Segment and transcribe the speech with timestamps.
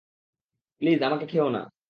[0.81, 1.61] Please, আমাকে খেয়ো না!